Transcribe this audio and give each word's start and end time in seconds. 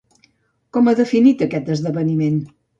Com 0.77 0.89
ha 0.89 0.95
definit 1.01 1.45
aquest 1.49 1.71
esdeveniment? 1.79 2.45